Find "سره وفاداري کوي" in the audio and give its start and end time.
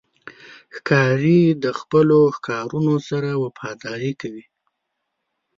3.09-4.45